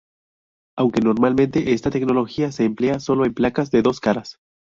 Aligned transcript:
Aunque 0.75 0.99
normalmente 1.01 1.73
esta 1.73 1.91
tecnología 1.91 2.51
se 2.51 2.65
emplea 2.65 2.99
solo 2.99 3.23
en 3.23 3.35
placas 3.35 3.69
de 3.69 3.83
dos 3.83 3.99
caras. 3.99 4.39